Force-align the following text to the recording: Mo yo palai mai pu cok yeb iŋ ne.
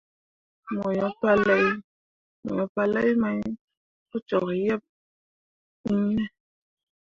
Mo 2.47 2.57
yo 2.57 2.65
palai 2.75 3.11
mai 3.21 3.39
pu 4.09 4.17
cok 4.29 4.45
yeb 4.63 4.81
iŋ 5.89 5.99
ne. 6.15 6.23